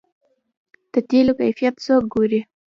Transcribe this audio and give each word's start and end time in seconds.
د 0.93 0.95
تیلو 1.09 1.33
کیفیت 1.39 1.75
څوک 1.85 2.03
ګوري؟ 2.13 2.39